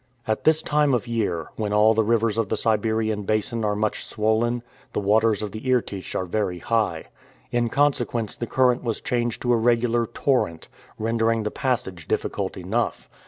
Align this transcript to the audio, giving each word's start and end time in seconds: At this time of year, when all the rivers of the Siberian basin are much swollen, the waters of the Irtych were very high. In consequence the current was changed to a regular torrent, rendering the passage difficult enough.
At 0.25 0.45
this 0.45 0.63
time 0.63 0.95
of 0.95 1.07
year, 1.07 1.49
when 1.57 1.73
all 1.73 1.93
the 1.93 2.03
rivers 2.03 2.39
of 2.39 2.49
the 2.49 2.57
Siberian 2.57 3.21
basin 3.21 3.63
are 3.63 3.75
much 3.75 4.03
swollen, 4.03 4.63
the 4.93 4.99
waters 4.99 5.43
of 5.43 5.51
the 5.51 5.61
Irtych 5.71 6.15
were 6.15 6.25
very 6.25 6.57
high. 6.57 7.09
In 7.51 7.69
consequence 7.69 8.35
the 8.35 8.47
current 8.47 8.81
was 8.83 8.99
changed 8.99 9.43
to 9.43 9.53
a 9.53 9.57
regular 9.57 10.07
torrent, 10.07 10.69
rendering 10.97 11.43
the 11.43 11.51
passage 11.51 12.07
difficult 12.07 12.57
enough. 12.57 13.07